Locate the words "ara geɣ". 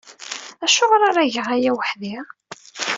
1.09-1.47